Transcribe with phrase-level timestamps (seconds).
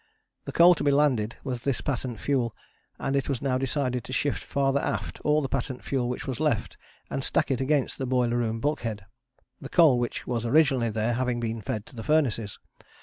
[0.45, 2.55] The coal to be landed was this patent fuel,
[2.97, 6.39] and it was now decided to shift farther aft all the patent fuel which was
[6.39, 6.75] left,
[7.11, 9.05] and stack it against the boiler room bulkhead,
[9.59, 12.57] the coal which was originally there having been fed to the furnaces.